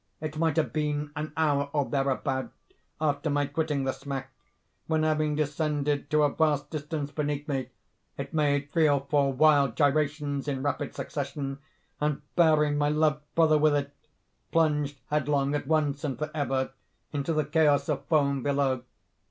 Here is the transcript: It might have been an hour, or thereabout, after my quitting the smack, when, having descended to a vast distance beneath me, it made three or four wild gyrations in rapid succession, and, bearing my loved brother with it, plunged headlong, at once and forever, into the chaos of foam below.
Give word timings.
It 0.19 0.35
might 0.35 0.55
have 0.57 0.73
been 0.73 1.11
an 1.15 1.31
hour, 1.37 1.69
or 1.73 1.85
thereabout, 1.85 2.51
after 2.99 3.29
my 3.29 3.45
quitting 3.45 3.83
the 3.83 3.91
smack, 3.91 4.31
when, 4.87 5.03
having 5.03 5.35
descended 5.35 6.09
to 6.09 6.23
a 6.23 6.33
vast 6.33 6.71
distance 6.71 7.11
beneath 7.11 7.47
me, 7.47 7.69
it 8.17 8.33
made 8.33 8.71
three 8.71 8.89
or 8.89 9.05
four 9.11 9.31
wild 9.31 9.75
gyrations 9.75 10.47
in 10.47 10.63
rapid 10.63 10.95
succession, 10.95 11.59
and, 11.99 12.23
bearing 12.35 12.79
my 12.79 12.89
loved 12.89 13.21
brother 13.35 13.59
with 13.59 13.75
it, 13.75 13.93
plunged 14.51 14.99
headlong, 15.11 15.53
at 15.53 15.67
once 15.67 16.03
and 16.03 16.17
forever, 16.17 16.71
into 17.13 17.31
the 17.31 17.45
chaos 17.45 17.87
of 17.87 18.03
foam 18.05 18.41
below. 18.41 18.81